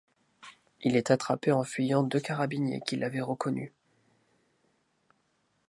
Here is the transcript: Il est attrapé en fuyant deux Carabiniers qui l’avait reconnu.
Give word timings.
Il 0.81 0.95
est 0.95 1.11
attrapé 1.11 1.51
en 1.51 1.63
fuyant 1.63 2.01
deux 2.01 2.19
Carabiniers 2.19 2.81
qui 2.87 2.95
l’avait 2.95 3.21
reconnu. 3.21 3.71